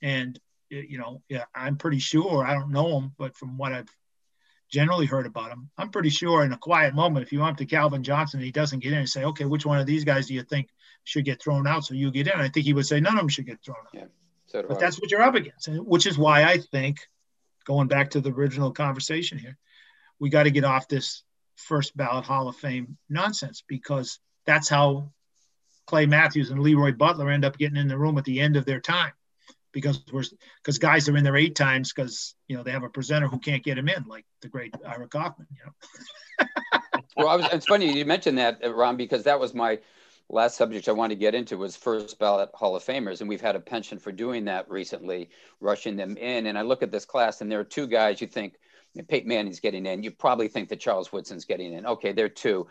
[0.03, 0.39] And
[0.69, 3.89] you know, yeah, I'm pretty sure I don't know him, but from what I've
[4.73, 5.71] generally heard about him.
[5.77, 8.51] I'm pretty sure in a quiet moment, if you went to Calvin Johnson and he
[8.51, 10.71] doesn't get in and say, okay, which one of these guys do you think
[11.05, 12.41] should get thrown out so you get in?
[12.41, 13.95] I think he would say none of them should get thrown out.
[13.95, 14.05] Yeah.
[14.47, 17.01] So but that's what you're up against, which is why I think,
[17.65, 19.57] going back to the original conversation here,
[20.23, 21.25] we got to get off this
[21.57, 25.11] first ballot Hall of Fame nonsense because that's how
[25.89, 28.65] Clay Matthews and Leroy Butler end up getting in the room at the end of
[28.65, 29.11] their time
[29.73, 30.23] because we're
[30.63, 33.41] because guys are in there eight times because you know they have a presenter who
[33.41, 35.49] can't get him in like the great Ira Kaufman.
[35.51, 36.47] You know.
[37.17, 39.81] well, was, it's funny you mentioned that, uh, Ron, because that was my
[40.29, 43.41] last subject I wanted to get into was first ballot Hall of Famers, and we've
[43.41, 46.47] had a penchant for doing that recently, rushing them in.
[46.47, 48.55] And I look at this class, and there are two guys you think
[49.09, 50.03] Peyton Manning's getting in.
[50.03, 51.87] You probably think that Charles Woodson's getting in.
[51.87, 52.67] Okay, there are two.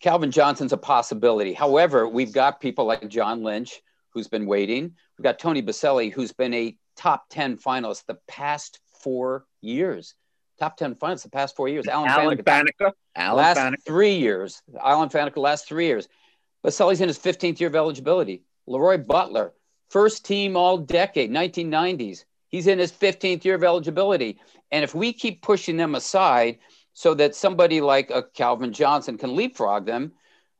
[0.00, 1.52] Calvin Johnson's a possibility.
[1.52, 4.94] However, we've got people like John Lynch, who's been waiting.
[5.18, 10.14] We've got Tony Boselli, who's been a top 10 finalist the past four years.
[10.58, 11.86] Top 10 finalists the past four years.
[11.86, 12.64] Alan, Alan Faneca.
[12.80, 12.92] Faneca.
[13.16, 13.84] Alan last Faneca.
[13.84, 14.62] three years.
[14.80, 16.08] Alan Faneca, last three years.
[16.64, 18.42] Boselli's in his 15th year of eligibility.
[18.66, 19.52] Leroy Butler,
[19.90, 22.24] first team all decade, 1990s.
[22.48, 24.40] He's in his 15th year of eligibility.
[24.70, 26.58] And if we keep pushing them aside
[26.92, 30.12] so that somebody like a Calvin Johnson can leapfrog them,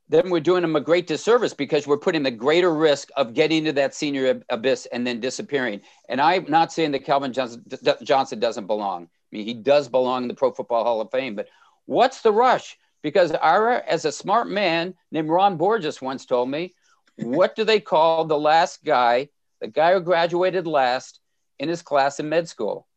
[0.08, 3.58] then we're doing them a great disservice because we're putting the greater risk of getting
[3.58, 5.80] into that senior abyss and then disappearing.
[6.08, 7.64] And I'm not saying that Calvin Johnson,
[8.02, 9.04] Johnson doesn't belong.
[9.04, 11.48] I mean, he does belong in the Pro Football Hall of Fame, but
[11.84, 12.78] what's the rush?
[13.02, 16.74] Because Ira, as a smart man named Ron Borges once told me,
[17.16, 19.28] what do they call the last guy,
[19.60, 21.20] the guy who graduated last
[21.58, 22.87] in his class in med school?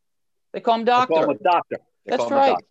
[0.54, 1.14] They call him doctor.
[1.14, 1.78] They call him a doctor.
[2.06, 2.50] They That's right.
[2.50, 2.66] Doctor.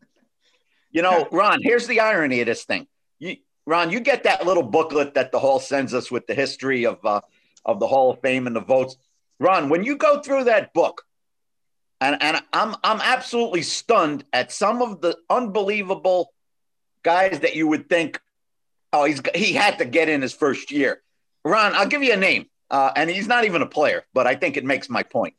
[0.93, 2.87] You know, Ron, here's the irony of this thing.
[3.19, 6.85] You, Ron, you get that little booklet that the Hall sends us with the history
[6.85, 7.21] of uh,
[7.65, 8.97] of the Hall of Fame and the votes.
[9.39, 11.05] Ron, when you go through that book,
[12.01, 16.33] and, and I'm I'm absolutely stunned at some of the unbelievable
[17.03, 18.21] guys that you would think,
[18.93, 21.03] oh, he's he had to get in his first year.
[21.45, 24.35] Ron, I'll give you a name, uh, and he's not even a player, but I
[24.35, 25.35] think it makes my point.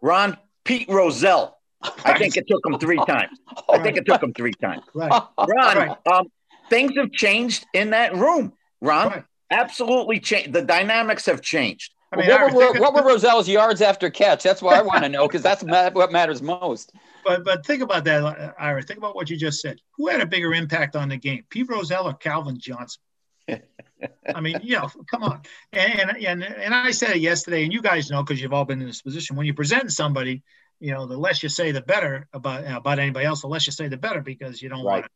[0.00, 1.58] Ron Pete Rozelle.
[2.04, 3.38] I think it took him three times.
[3.68, 4.84] I think it took him three times.
[4.94, 5.10] Right.
[5.10, 5.96] Ron, right.
[6.06, 6.26] Um,
[6.70, 8.52] things have changed in that room.
[8.80, 9.24] Ron, right.
[9.50, 10.52] absolutely changed.
[10.52, 11.92] The dynamics have changed.
[12.12, 14.42] I mean, what, were, what were Rozelle's yards after catch?
[14.42, 16.92] That's what I want to know because that's what matters most.
[17.24, 18.82] But but think about that, Ira.
[18.82, 19.78] Think about what you just said.
[19.96, 23.00] Who had a bigger impact on the game, Pete Rozelle or Calvin Johnson?
[24.34, 25.42] I mean, you know, come on.
[25.72, 28.66] And, and and and I said it yesterday, and you guys know because you've all
[28.66, 29.36] been in this position.
[29.36, 30.42] When you present somebody,
[30.82, 33.42] you know, the less you say, the better about about anybody else.
[33.42, 35.02] The less you say, the better because you don't right.
[35.02, 35.10] want to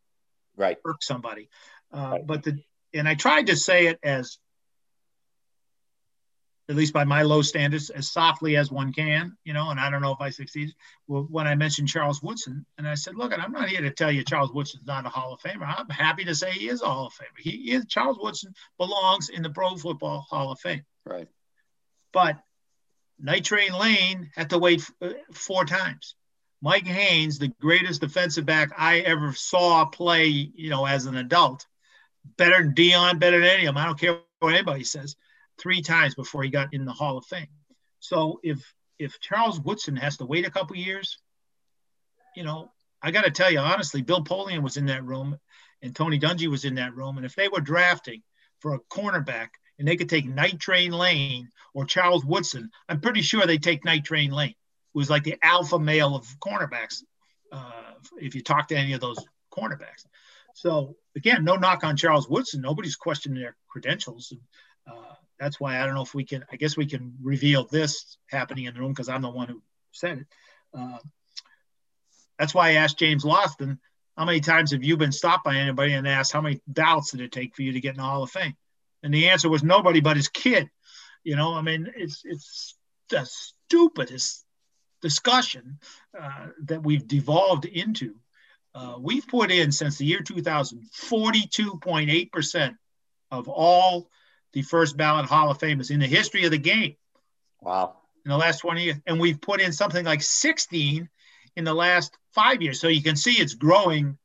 [0.56, 1.48] right irk somebody.
[1.92, 2.26] Uh, right.
[2.26, 2.62] But the
[2.94, 4.38] and I tried to say it as
[6.68, 9.88] at least by my low standards, as softly as one can, you know, and I
[9.90, 10.74] don't know if I succeeded.
[11.06, 14.10] Well, when I mentioned Charles Woodson, and I said, look, I'm not here to tell
[14.10, 15.62] you Charles Woodson's not a Hall of Famer.
[15.64, 17.38] I'm happy to say he is a Hall of Famer.
[17.38, 20.82] He is Charles Woodson belongs in the Pro Football Hall of Fame.
[21.04, 21.28] Right.
[22.12, 22.36] But
[23.18, 26.14] Night Train Lane had to wait uh, four times.
[26.62, 31.66] Mike Haynes, the greatest defensive back I ever saw play, you know, as an adult,
[32.36, 33.82] better than Deion, better than any of them.
[33.82, 35.16] I don't care what anybody says.
[35.58, 37.48] Three times before he got in the Hall of Fame.
[38.00, 41.18] So if if Charles Woodson has to wait a couple years,
[42.34, 45.38] you know, I got to tell you honestly, Bill Polian was in that room,
[45.82, 48.22] and Tony Dungy was in that room, and if they were drafting
[48.60, 53.22] for a cornerback and they could take Night Train Lane or Charles Woodson, I'm pretty
[53.22, 54.54] sure they take Night Train Lane
[54.96, 57.02] was like the alpha male of cornerbacks.
[57.52, 59.18] Uh, if you talk to any of those
[59.52, 60.06] cornerbacks.
[60.54, 62.62] So again, no knock on Charles Woodson.
[62.62, 64.32] Nobody's questioning their credentials.
[64.32, 64.40] And,
[64.90, 66.46] uh, that's why I don't know if we can.
[66.50, 69.62] I guess we can reveal this happening in the room because I'm the one who
[69.92, 70.26] said it.
[70.72, 70.98] Uh,
[72.38, 73.78] that's why I asked James Lofton,
[74.16, 77.20] how many times have you been stopped by anybody and asked how many ballots did
[77.20, 78.56] it take for you to get in the Hall of Fame?
[79.06, 80.68] And the answer was nobody but his kid.
[81.22, 82.74] You know, I mean, it's it's
[83.08, 84.44] the stupidest
[85.00, 85.78] discussion
[86.20, 88.16] uh, that we've devolved into.
[88.74, 92.76] Uh, we've put in since the year 2000 42.8%
[93.30, 94.10] of all
[94.52, 96.96] the first ballot Hall of Famers in the history of the game.
[97.60, 97.98] Wow.
[98.24, 98.96] In the last 20 years.
[99.06, 101.08] And we've put in something like 16
[101.54, 102.80] in the last five years.
[102.80, 104.18] So you can see it's growing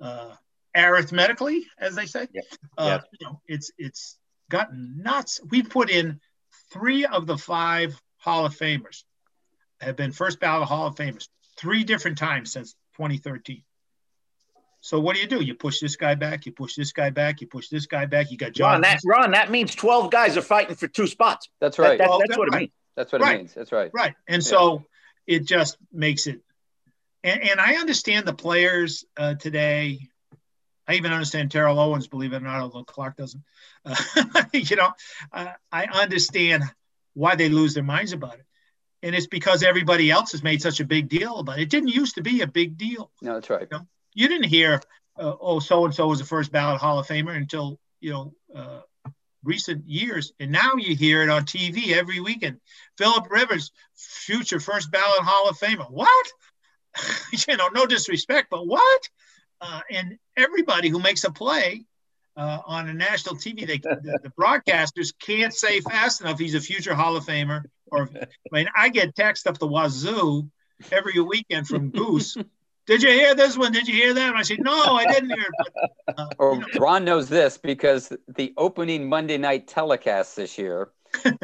[0.00, 0.36] uh,
[0.76, 2.28] arithmetically, as they say.
[2.32, 2.42] Yeah.
[2.76, 4.16] Uh, you know, it's it's
[4.50, 5.40] gotten nuts.
[5.48, 6.20] We've put in
[6.72, 9.04] three of the five Hall of Famers
[9.80, 13.62] have been first ballot Hall of Famers three different times since 2013.
[14.80, 15.42] So what do you do?
[15.42, 18.30] You push this guy back, you push this guy back, you push this guy back.
[18.30, 18.72] You got John.
[18.72, 21.48] Ron, that, Ron, that means 12 guys are fighting for two spots.
[21.60, 21.98] That's right.
[21.98, 22.56] That, that, that's what right.
[22.56, 22.72] it means.
[22.96, 23.34] That's what right.
[23.34, 23.54] it means.
[23.54, 23.90] That's right.
[23.92, 24.14] Right.
[24.26, 24.48] And yeah.
[24.48, 24.84] so
[25.26, 26.40] it just makes it
[27.24, 30.08] and, and I understand the players uh, today.
[30.88, 33.42] I even understand Terrell Owens, believe it or not, although Clark doesn't.
[33.84, 33.94] Uh,
[34.52, 34.90] you know,
[35.32, 36.64] uh, I understand
[37.12, 38.44] why they lose their minds about it.
[39.02, 41.62] And it's because everybody else has made such a big deal about it.
[41.62, 43.10] It didn't used to be a big deal.
[43.20, 43.68] No, that's right.
[43.70, 44.80] You, know, you didn't hear,
[45.16, 48.34] uh, oh, so and so was the first ballot Hall of Famer until, you know,
[48.54, 48.80] uh,
[49.44, 50.32] recent years.
[50.40, 52.60] And now you hear it on TV every weekend.
[52.96, 55.90] Philip Rivers, future first ballot Hall of Famer.
[55.90, 56.26] What?
[57.48, 59.08] you know, no disrespect, but what?
[59.60, 61.84] Uh, and everybody who makes a play
[62.36, 66.60] uh, on a national TV, they, the, the, broadcasters can't say fast enough he's a
[66.60, 67.64] future Hall of Famer.
[67.90, 70.48] Or, I mean, I get text up the wazoo
[70.92, 72.36] every weekend from Goose.
[72.86, 73.72] Did you hear this one?
[73.72, 74.30] Did you hear that?
[74.30, 75.72] And I said, No, I didn't hear it.
[76.06, 76.66] But, uh, or you know.
[76.78, 80.88] Ron knows this because the opening Monday night telecast this year,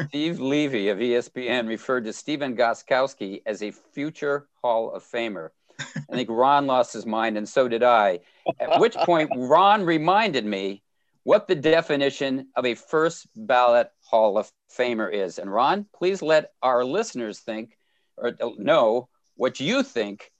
[0.07, 5.49] Steve Levy of ESPN referred to Stephen Gostkowski as a future Hall of Famer.
[5.79, 8.19] I think Ron lost his mind, and so did I.
[8.59, 10.83] At which point, Ron reminded me
[11.23, 15.39] what the definition of a first ballot Hall of Famer is.
[15.39, 17.77] And Ron, please let our listeners think
[18.17, 20.31] or know what you think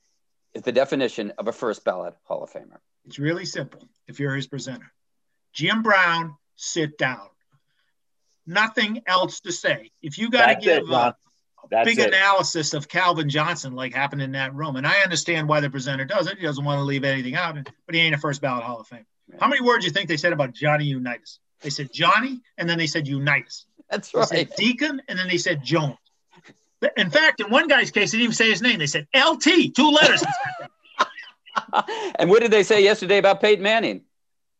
[0.53, 2.77] is the definition of a first ballot Hall of Famer.
[3.05, 4.91] It's really simple if you're his presenter.
[5.53, 7.29] Jim Brown, sit down.
[8.45, 9.91] Nothing else to say.
[10.01, 11.15] If you got to give it, a,
[11.69, 12.07] that's big it.
[12.07, 14.75] analysis of Calvin Johnson, like happened in that room.
[14.75, 16.37] And I understand why the presenter does it.
[16.37, 18.87] He doesn't want to leave anything out, but he ain't a first ballot Hall of
[18.87, 19.05] Fame.
[19.39, 21.39] How many words do you think they said about Johnny Unitas?
[21.61, 23.65] They said Johnny, and then they said Unitas.
[23.89, 24.27] That's right.
[24.29, 25.97] They said Deacon, and then they said Jones.
[26.97, 28.79] In fact, in one guy's case, they didn't even say his name.
[28.79, 30.23] They said LT, two letters.
[32.19, 34.03] and what did they say yesterday about Peyton Manning?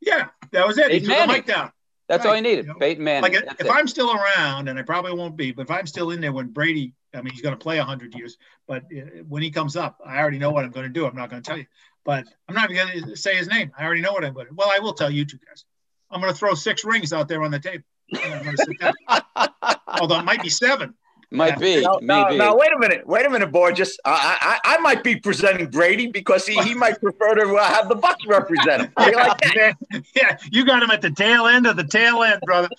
[0.02, 0.88] Yeah, that was it.
[0.88, 1.28] Peyton he threw Manning.
[1.28, 1.72] the mic down.
[2.08, 2.32] That's right.
[2.32, 2.65] all he needed.
[2.65, 2.80] You know?
[2.80, 3.34] Peyton Manning.
[3.34, 6.12] Like if, if I'm still around, and I probably won't be, but if I'm still
[6.12, 8.38] in there when Brady, I mean, he's going to play 100 years,
[8.68, 11.06] but uh, when he comes up, I already know what I'm going to do.
[11.06, 11.65] I'm not going to tell you,
[12.04, 13.72] but I'm not going to say his name.
[13.78, 14.54] I already know what I'm going to.
[14.54, 15.65] Well, I will tell you two guys.
[16.12, 17.84] I'm going to throw six rings out there on the table.
[20.00, 20.94] Although it might be seven.
[21.36, 21.82] Might be.
[21.82, 23.08] No, no, no, wait a minute.
[23.08, 24.00] Wait a minute, Borges.
[24.06, 27.89] I, I, I might be presenting Brady because he, he might prefer to uh, have
[27.89, 28.93] the Bucs represent him.
[28.98, 29.45] like
[30.15, 32.69] yeah, you got him at the tail end of the tail end, brother.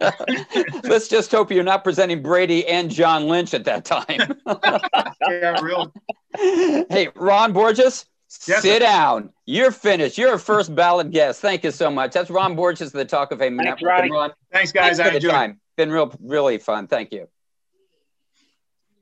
[0.84, 4.38] Let's just hope you're not presenting Brady and John Lynch at that time.
[5.28, 5.92] yeah, real.
[6.36, 8.06] Hey, Ron Borges,
[8.46, 8.78] yes, sit sir.
[8.78, 9.30] down.
[9.46, 10.18] You're finished.
[10.18, 11.40] You're a first ballot guest.
[11.40, 12.12] Thank you so much.
[12.12, 13.58] That's Ron Borges, the Talk of Fame.
[13.58, 14.32] Thanks, Ron.
[14.52, 14.98] Thanks, guys.
[14.98, 15.56] Thanks I enjoyed it.
[15.76, 16.86] Been real, really fun.
[16.86, 17.28] Thank you.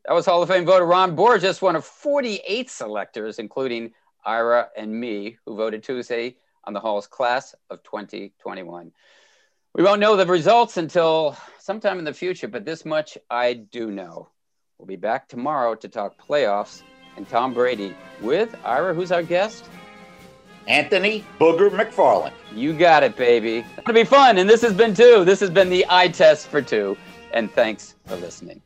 [0.06, 4.92] That was Hall of Fame voter Ron Borges, one of 48 selectors, including Ira and
[4.92, 8.92] me, who voted Tuesday on the Hall's class of 2021.
[9.74, 13.90] We won't know the results until sometime in the future, but this much I do
[13.90, 14.28] know.
[14.76, 16.82] We'll be back tomorrow to talk playoffs
[17.16, 19.64] and Tom Brady with Ira, who's our guest?
[20.66, 22.32] Anthony Booger McFarland.
[22.52, 23.64] You got it, baby.
[23.78, 24.36] It'll be fun.
[24.36, 25.24] And this has been two.
[25.24, 26.94] This has been the eye test for two.
[27.32, 28.60] And thanks for listening.